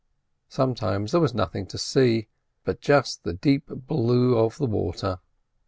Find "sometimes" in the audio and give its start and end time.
0.49-1.11